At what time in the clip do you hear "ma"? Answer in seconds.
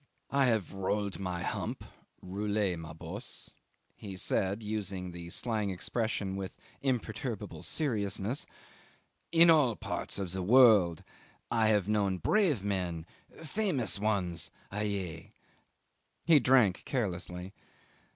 2.75-2.91